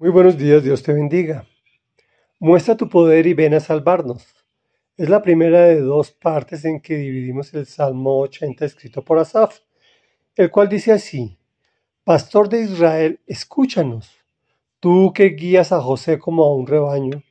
Muy 0.00 0.10
buenos 0.10 0.38
días, 0.38 0.62
Dios 0.62 0.84
te 0.84 0.92
bendiga. 0.92 1.44
Muestra 2.38 2.76
tu 2.76 2.88
poder 2.88 3.26
y 3.26 3.34
ven 3.34 3.54
a 3.54 3.58
salvarnos. 3.58 4.24
Es 4.96 5.08
la 5.08 5.22
primera 5.22 5.62
de 5.62 5.80
dos 5.80 6.12
partes 6.12 6.64
en 6.64 6.80
que 6.80 6.96
dividimos 6.96 7.52
el 7.52 7.66
Salmo 7.66 8.20
80 8.20 8.64
escrito 8.64 9.02
por 9.02 9.18
Asaf, 9.18 9.58
el 10.36 10.52
cual 10.52 10.68
dice 10.68 10.92
así, 10.92 11.36
Pastor 12.04 12.48
de 12.48 12.60
Israel, 12.60 13.20
escúchanos. 13.26 14.24
Tú 14.78 15.12
que 15.12 15.30
guías 15.30 15.72
a 15.72 15.80
José 15.80 16.20
como 16.20 16.44
a 16.44 16.54
un 16.54 16.68
rebaño, 16.68 17.24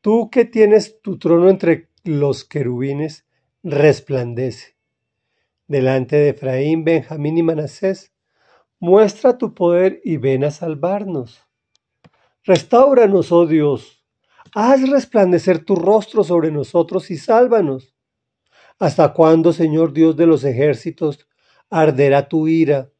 tú 0.00 0.30
que 0.30 0.44
tienes 0.44 1.02
tu 1.02 1.18
trono 1.18 1.50
entre 1.50 1.88
los 2.04 2.44
querubines, 2.44 3.26
resplandece. 3.64 4.76
Delante 5.66 6.14
de 6.14 6.28
Efraín, 6.28 6.84
Benjamín 6.84 7.38
y 7.38 7.42
Manasés, 7.42 8.12
muestra 8.78 9.36
tu 9.36 9.52
poder 9.52 10.00
y 10.04 10.18
ven 10.18 10.44
a 10.44 10.52
salvarnos. 10.52 11.43
Restáuranos, 12.46 13.32
oh 13.32 13.46
Dios. 13.46 14.04
Haz 14.54 14.86
resplandecer 14.90 15.64
tu 15.64 15.76
rostro 15.76 16.22
sobre 16.22 16.50
nosotros 16.50 17.10
y 17.10 17.16
sálvanos. 17.16 17.94
¿Hasta 18.78 19.14
cuándo, 19.14 19.54
Señor 19.54 19.94
Dios 19.94 20.14
de 20.14 20.26
los 20.26 20.44
ejércitos, 20.44 21.26
arderá 21.70 22.28
tu 22.28 22.46
ira 22.46 22.90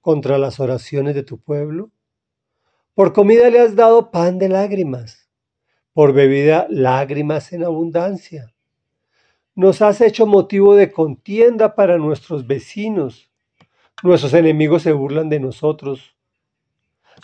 contra 0.00 0.38
las 0.38 0.60
oraciones 0.60 1.16
de 1.16 1.24
tu 1.24 1.40
pueblo? 1.40 1.90
Por 2.94 3.12
comida 3.12 3.50
le 3.50 3.58
has 3.58 3.74
dado 3.74 4.12
pan 4.12 4.38
de 4.38 4.48
lágrimas, 4.48 5.28
por 5.92 6.12
bebida 6.12 6.68
lágrimas 6.70 7.52
en 7.52 7.64
abundancia. 7.64 8.54
Nos 9.56 9.82
has 9.82 10.00
hecho 10.00 10.26
motivo 10.26 10.76
de 10.76 10.92
contienda 10.92 11.74
para 11.74 11.98
nuestros 11.98 12.46
vecinos. 12.46 13.32
Nuestros 14.04 14.32
enemigos 14.32 14.82
se 14.82 14.92
burlan 14.92 15.28
de 15.28 15.40
nosotros. 15.40 16.14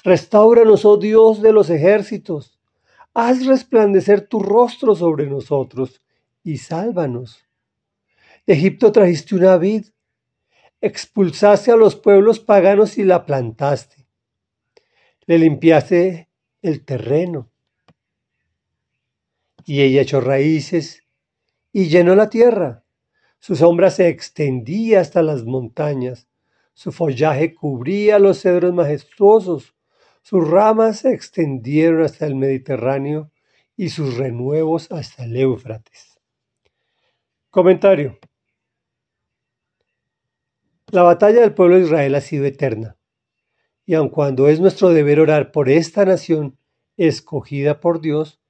Restáuranos, 0.05 0.84
oh 0.84 0.96
Dios 0.96 1.42
de 1.42 1.52
los 1.52 1.70
ejércitos. 1.70 2.59
Haz 3.14 3.46
resplandecer 3.46 4.27
tu 4.28 4.41
rostro 4.41 4.95
sobre 4.95 5.26
nosotros 5.26 6.02
y 6.43 6.59
sálvanos. 6.59 7.45
Egipto 8.46 8.93
trajiste 8.93 9.34
una 9.34 9.56
vid, 9.56 9.87
expulsaste 10.80 11.73
a 11.73 11.76
los 11.76 11.96
pueblos 11.96 12.38
paganos 12.38 12.98
y 12.98 13.04
la 13.04 13.26
plantaste. 13.26 14.06
Le 15.26 15.38
limpiaste 15.38 16.28
el 16.62 16.84
terreno 16.84 17.51
y 19.65 19.82
ella 19.82 20.02
echó 20.02 20.21
raíces 20.21 21.02
y 21.73 21.88
llenó 21.88 22.15
la 22.15 22.30
tierra. 22.30 22.84
Su 23.40 23.56
sombra 23.56 23.90
se 23.90 24.09
extendía 24.09 25.01
hasta 25.01 25.23
las 25.23 25.45
montañas, 25.45 26.28
su 26.73 26.93
follaje 26.93 27.54
cubría 27.54 28.18
los 28.18 28.43
cedros 28.43 28.73
majestuosos, 28.73 29.76
sus 30.29 30.51
ramas 30.51 30.99
se 30.99 31.13
extendieron 31.13 32.02
hasta 32.02 32.27
el 32.27 32.35
Mediterráneo 32.35 33.30
y 33.77 33.91
sus 33.91 34.16
renuevos 34.16 34.91
hasta 34.91 35.23
el 35.23 35.37
Éufrates. 35.37 36.18
Comentario. 37.49 38.18
La 40.88 41.05
batalla 41.05 41.43
del 41.43 41.55
pueblo 41.55 41.77
de 41.77 41.83
Israel 41.83 42.16
ha 42.16 42.21
sido 42.21 42.45
eterna, 42.45 42.96
y 43.85 43.95
aun 43.95 44.09
cuando 44.09 44.49
es 44.49 44.59
nuestro 44.59 44.88
deber 44.88 45.21
orar 45.21 45.52
por 45.52 45.68
esta 45.68 46.05
nación 46.05 46.59
escogida 46.96 47.79
por 47.79 48.01
Dios, 48.01 48.40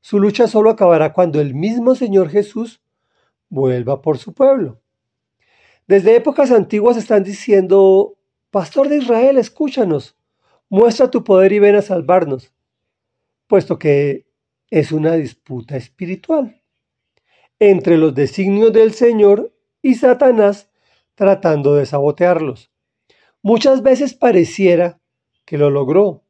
su 0.00 0.18
lucha 0.18 0.48
solo 0.48 0.70
acabará 0.70 1.12
cuando 1.12 1.40
el 1.40 1.54
mismo 1.54 1.94
Señor 1.94 2.30
Jesús 2.30 2.82
vuelva 3.48 4.02
por 4.02 4.18
su 4.18 4.34
pueblo. 4.34 4.80
Desde 5.86 6.16
épocas 6.16 6.50
antiguas 6.50 6.96
están 6.96 7.22
diciendo, 7.22 8.18
Pastor 8.50 8.88
de 8.88 8.96
Israel, 8.96 9.38
escúchanos 9.38 10.16
muestra 10.72 11.10
tu 11.10 11.22
poder 11.22 11.52
y 11.52 11.58
ven 11.58 11.74
a 11.74 11.82
salvarnos, 11.82 12.50
puesto 13.46 13.78
que 13.78 14.26
es 14.70 14.90
una 14.90 15.12
disputa 15.16 15.76
espiritual 15.76 16.62
entre 17.58 17.98
los 17.98 18.14
designios 18.14 18.72
del 18.72 18.94
Señor 18.94 19.54
y 19.82 19.96
Satanás 19.96 20.70
tratando 21.14 21.74
de 21.74 21.84
sabotearlos. 21.84 22.70
Muchas 23.42 23.82
veces 23.82 24.14
pareciera 24.14 24.98
que 25.44 25.58
lo 25.58 25.68
logró, 25.68 26.24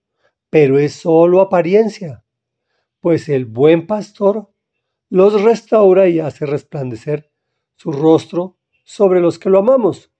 pero 0.51 0.77
es 0.81 0.95
solo 0.95 1.41
apariencia, 1.41 2.25
pues 2.99 3.29
el 3.29 3.45
buen 3.45 3.87
pastor 3.87 4.51
los 5.09 5.41
restaura 5.41 6.09
y 6.09 6.19
hace 6.19 6.47
resplandecer 6.47 7.31
su 7.77 7.93
rostro 7.93 8.59
sobre 8.83 9.21
los 9.21 9.39
que 9.39 9.51
lo 9.51 9.61
amamos, 9.61 10.11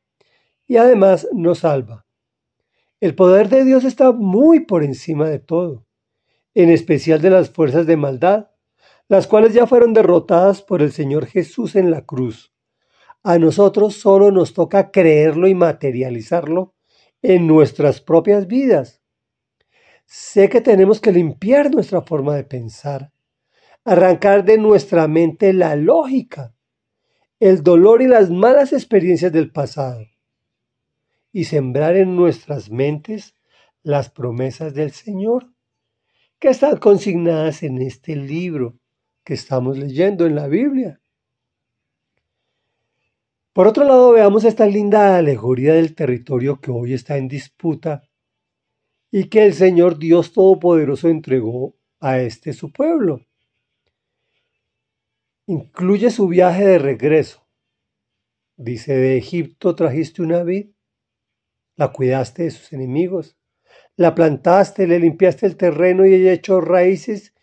y 0.69 0.77
además 0.77 1.27
nos 1.33 1.59
salva. 1.59 2.07
El 3.03 3.17
poder 3.17 3.49
de 3.49 3.65
Dios 3.65 3.83
está 3.83 4.13
muy 4.13 4.61
por 4.61 4.85
encima 4.85 5.29
de 5.29 5.41
todo, 5.41 5.89
en 6.55 6.71
especial 6.71 7.21
de 7.21 7.31
las 7.31 7.51
fuerzas 7.51 7.85
de 7.85 7.97
maldad, 7.97 8.51
las 9.09 9.27
cuales 9.27 9.55
ya 9.55 9.67
fueron 9.67 9.93
derrotadas 9.93 10.63
por 10.63 10.83
el 10.83 10.93
Señor 10.93 11.27
Jesús 11.27 11.75
en 11.75 11.91
la 11.91 12.07
cruz. 12.07 12.55
A 13.25 13.39
nosotros 13.39 13.97
solo 13.97 14.31
nos 14.31 14.55
toca 14.55 14.93
creerlo 14.93 15.49
y 15.49 15.55
materializarlo 15.57 16.77
en 17.23 17.49
nuestras 17.49 18.01
propias 18.01 18.47
vidas. 18.47 19.03
Sé 20.07 20.49
que 20.49 20.61
tenemos 20.61 21.01
que 21.01 21.11
limpiar 21.11 21.75
nuestra 21.75 22.03
forma 22.03 22.37
de 22.37 22.45
pensar, 22.45 23.11
arrancar 23.85 24.45
de 24.45 24.59
nuestra 24.59 25.09
mente 25.09 25.53
la 25.53 25.75
lógica, 25.75 26.55
el 27.41 27.65
dolor 27.65 28.01
y 28.01 28.07
las 28.07 28.31
malas 28.31 28.73
experiencias 28.73 29.33
del 29.33 29.51
pasado 29.51 30.07
y 31.33 31.45
sembrar 31.45 31.97
en 31.97 32.15
nuestras 32.15 32.71
mentes 32.71 33.35
las 33.83 34.11
promesas 34.11 34.75
del 34.75 34.93
Señor 34.93 35.53
que 36.39 36.49
están 36.49 36.77
consignadas 36.77 37.63
en 37.63 37.81
este 37.81 38.15
libro 38.17 38.79
que 39.25 39.35
estamos 39.35 39.79
leyendo 39.79 40.27
en 40.27 40.35
la 40.35 40.49
Biblia. 40.49 41.01
Por 43.53 43.67
otro 43.67 43.85
lado, 43.85 44.13
veamos 44.13 44.45
esta 44.45 44.67
linda 44.67 45.17
alegoría 45.17 45.75
del 45.75 45.95
territorio 45.95 46.61
que 46.61 46.71
hoy 46.71 46.95
está 46.95 47.17
en 47.17 47.29
disputa 47.29 48.03
y 49.11 49.29
que 49.29 49.45
el 49.45 49.53
Señor 49.53 49.99
Dios 49.99 50.33
Todopoderoso 50.33 51.09
entregó 51.09 51.77
a 52.01 52.19
este 52.19 52.55
su 52.55 52.73
pueblo. 52.73 53.27
Incluye 55.47 56.11
su 56.11 56.29
viaje 56.29 56.65
de 56.67 56.79
regreso. 56.79 57.47
Dice, 58.57 58.95
de 58.95 59.19
Egipto 59.19 59.75
trajiste 59.75 60.23
una 60.23 60.43
vid 60.43 60.72
la 61.77 61.93
cuidaste 61.93 62.45
de 62.45 62.51
sus 62.51 62.73
enemigos, 62.73 63.37
la 63.97 64.15
plantaste, 64.15 64.87
le 64.87 64.99
limpiaste 64.99 65.47
el 65.47 65.57
terreno 65.57 66.07
y 66.07 66.15
ella 66.15 66.33
echó 66.33 66.61
raíces 66.61 67.35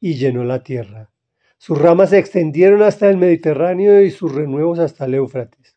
y 0.00 0.14
llenó 0.14 0.44
la 0.44 0.62
tierra. 0.62 1.10
Sus 1.58 1.78
ramas 1.78 2.10
se 2.10 2.18
extendieron 2.18 2.82
hasta 2.82 3.10
el 3.10 3.16
Mediterráneo 3.16 4.00
y 4.02 4.10
sus 4.10 4.32
renuevos 4.34 4.78
hasta 4.78 5.06
el 5.06 5.14
Éufrates. 5.14 5.76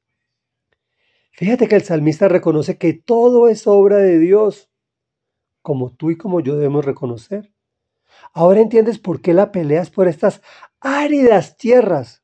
Fíjate 1.31 1.67
que 1.67 1.75
el 1.75 1.81
salmista 1.81 2.27
reconoce 2.27 2.77
que 2.77 2.93
todo 2.93 3.49
es 3.49 3.65
obra 3.65 3.97
de 3.97 4.19
Dios, 4.19 4.69
como 5.61 5.91
tú 5.91 6.11
y 6.11 6.17
como 6.17 6.39
yo 6.39 6.55
debemos 6.55 6.85
reconocer. 6.85 7.51
Ahora 8.33 8.59
entiendes 8.59 8.99
por 8.99 9.21
qué 9.21 9.33
la 9.33 9.51
peleas 9.51 9.89
por 9.89 10.07
estas 10.07 10.41
áridas 10.79 11.57
tierras, 11.57 12.23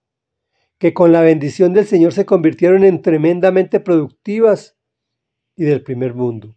que 0.78 0.94
con 0.94 1.12
la 1.12 1.22
bendición 1.22 1.74
del 1.74 1.88
Señor 1.88 2.14
se 2.14 2.26
convirtieron 2.26 2.84
en 2.84 3.02
tremendamente 3.02 3.80
productivas 3.80 4.77
y 5.58 5.66
del 5.66 5.84
primer 5.84 6.14
mundo. 6.14 6.56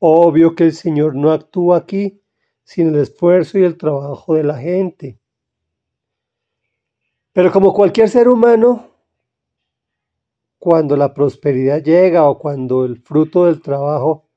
Obvio 0.00 0.56
que 0.56 0.64
el 0.64 0.72
Señor 0.72 1.14
no 1.14 1.30
actúa 1.30 1.76
aquí 1.76 2.20
sin 2.64 2.88
el 2.88 2.96
esfuerzo 2.96 3.58
y 3.58 3.64
el 3.64 3.76
trabajo 3.76 4.34
de 4.34 4.42
la 4.42 4.58
gente. 4.58 5.20
Pero 7.32 7.52
como 7.52 7.72
cualquier 7.72 8.08
ser 8.08 8.28
humano, 8.28 8.90
cuando 10.58 10.96
la 10.96 11.14
prosperidad 11.14 11.82
llega 11.82 12.28
o 12.28 12.38
cuando 12.38 12.84
el 12.84 13.00
fruto 13.00 13.44
del 13.46 13.62
trabajo 13.62 14.28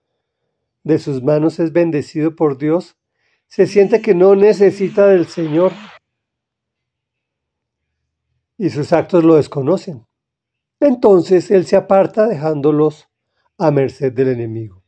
de 0.84 1.00
sus 1.00 1.24
manos 1.24 1.60
es 1.60 1.74
bendecido 1.74 2.36
por 2.36 2.58
Dios, 2.58 2.98
se 3.48 3.66
siente 3.68 4.02
que 4.02 4.14
no 4.14 4.36
necesita 4.36 5.08
del 5.08 5.26
Señor 5.28 5.72
y 8.58 8.70
sus 8.70 8.94
actos 8.94 9.24
lo 9.24 9.36
desconocen. 9.36 10.06
Entonces 10.80 11.52
Él 11.52 11.66
se 11.66 11.76
aparta 11.76 12.28
dejándolos 12.28 13.11
a 13.62 13.70
merced 13.70 14.12
del 14.12 14.30
enemigo. 14.30 14.82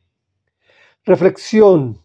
Reflexión. 1.04 2.02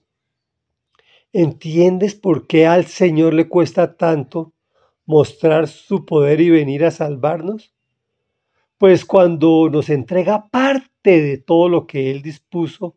¿Entiendes 1.33 2.13
por 2.13 2.45
qué 2.45 2.67
al 2.67 2.85
Señor 2.85 3.33
le 3.33 3.49
cuesta 3.49 3.97
tanto 3.97 4.53
mostrar 5.05 5.67
su 5.67 6.05
poder 6.05 6.41
y 6.41 6.51
venir 6.51 6.85
a 6.85 6.91
salvarnos? 6.91 7.73
Pues 8.77 9.03
cuando 9.03 9.67
nos 9.71 9.89
entrega 9.89 10.47
parte 10.49 11.21
de 11.21 11.37
todo 11.39 11.69
lo 11.69 11.87
que 11.87 12.11
Él 12.11 12.21
dispuso 12.21 12.95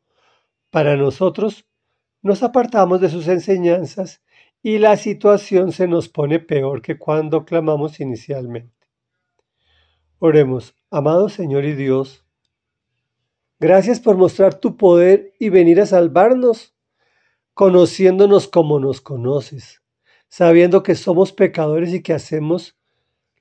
para 0.70 0.96
nosotros, 0.96 1.66
nos 2.20 2.42
apartamos 2.42 3.00
de 3.00 3.08
sus 3.08 3.26
enseñanzas 3.26 4.22
y 4.62 4.78
la 4.78 4.98
situación 4.98 5.72
se 5.72 5.88
nos 5.88 6.10
pone 6.10 6.40
peor 6.40 6.82
que 6.82 6.98
cuando 6.98 7.46
clamamos 7.46 8.00
inicialmente. 8.00 8.86
Oremos, 10.18 10.74
amado 10.90 11.30
Señor 11.30 11.64
y 11.64 11.72
Dios, 11.72 12.21
Gracias 13.62 14.00
por 14.00 14.16
mostrar 14.16 14.58
tu 14.58 14.76
poder 14.76 15.34
y 15.38 15.48
venir 15.48 15.80
a 15.80 15.86
salvarnos. 15.86 16.74
conociéndonos 17.54 18.48
como 18.48 18.80
nos 18.80 19.00
conoces, 19.00 19.82
sabiendo 20.28 20.82
que 20.82 20.96
somos 20.96 21.32
pecadores 21.32 21.94
y 21.94 22.02
que 22.02 22.12
hacemos 22.12 22.76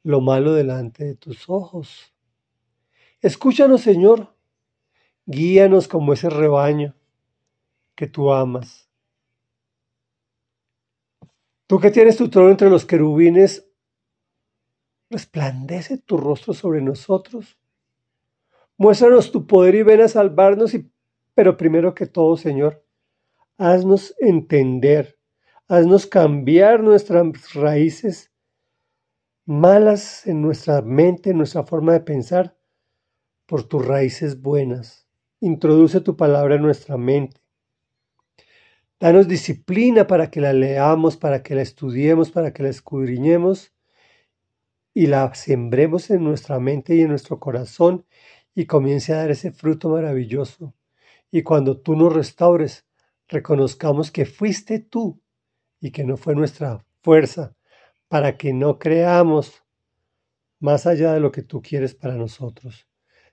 lo 0.03 0.21
malo 0.21 0.53
delante 0.53 1.06
de 1.06 1.15
tus 1.15 1.50
ojos. 1.50 2.13
Escúchanos, 3.19 3.81
Señor, 3.81 4.35
guíanos 5.25 5.88
como 5.88 6.13
ese 6.13 6.29
rebaño 6.29 6.94
que 7.95 8.06
tú 8.06 8.31
amas. 8.31 8.88
Tú 11.65 11.79
que 11.79 11.89
tienes 11.89 12.17
tu 12.17 12.29
trono 12.29 12.51
entre 12.51 12.69
los 12.69 12.85
querubines, 12.85 13.67
resplandece 15.09 15.97
tu 15.97 16.17
rostro 16.17 16.53
sobre 16.53 16.79
nosotros. 16.79 17.57
Muéstranos 18.81 19.31
tu 19.31 19.45
poder 19.45 19.75
y 19.75 19.83
ven 19.83 20.01
a 20.01 20.07
salvarnos, 20.07 20.73
y, 20.73 20.91
pero 21.35 21.55
primero 21.55 21.93
que 21.93 22.07
todo, 22.07 22.35
Señor, 22.35 22.83
haznos 23.59 24.15
entender, 24.17 25.19
haznos 25.67 26.07
cambiar 26.07 26.81
nuestras 26.81 27.53
raíces 27.53 28.31
malas 29.45 30.25
en 30.25 30.41
nuestra 30.41 30.81
mente, 30.81 31.29
en 31.29 31.37
nuestra 31.37 31.61
forma 31.61 31.93
de 31.93 31.99
pensar, 31.99 32.57
por 33.45 33.65
tus 33.65 33.85
raíces 33.85 34.41
buenas. 34.41 35.07
Introduce 35.41 36.01
tu 36.01 36.17
palabra 36.17 36.55
en 36.55 36.63
nuestra 36.63 36.97
mente. 36.97 37.39
Danos 38.99 39.27
disciplina 39.27 40.07
para 40.07 40.31
que 40.31 40.41
la 40.41 40.53
leamos, 40.53 41.17
para 41.17 41.43
que 41.43 41.53
la 41.53 41.61
estudiemos, 41.61 42.31
para 42.31 42.51
que 42.51 42.63
la 42.63 42.69
escudriñemos 42.69 43.75
y 44.95 45.05
la 45.05 45.31
sembremos 45.35 46.09
en 46.09 46.23
nuestra 46.23 46.59
mente 46.59 46.95
y 46.95 47.01
en 47.01 47.09
nuestro 47.09 47.39
corazón 47.39 48.07
y 48.53 48.65
comience 48.65 49.13
a 49.13 49.18
dar 49.18 49.31
ese 49.31 49.51
fruto 49.51 49.89
maravilloso. 49.89 50.74
Y 51.31 51.44
cuando 51.44 51.80
tú 51.80 51.95
nos 51.95 52.13
restaures, 52.13 52.86
reconozcamos 53.27 54.12
que 54.12 54.25
fuiste 54.25 54.80
tú 54.80 55.21
y 55.80 55.92
que 55.92 56.03
no 56.03 56.18
fue 56.18 56.36
nuestra 56.36 56.86
fuerza, 57.01 57.56
para 58.07 58.38
que 58.38 58.53
no 58.53 58.77
creamos 58.77 59.63
más 60.59 60.86
allá 60.86 61.13
de 61.13 61.19
lo 61.19 61.31
que 61.31 61.42
tú 61.42 61.62
quieres 61.62 61.95
para 61.95 62.15
nosotros. 62.15 62.88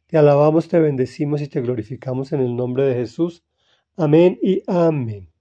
Te 0.06 0.17
alabamos, 0.17 0.69
te 0.69 0.79
bendecimos 0.79 1.43
y 1.43 1.49
te 1.49 1.61
glorificamos 1.61 2.32
en 2.32 2.41
el 2.41 2.56
nombre 2.56 2.85
de 2.85 2.94
Jesús. 2.94 3.44
Amén 3.97 4.38
y 4.43 4.62
amén. 4.67 5.38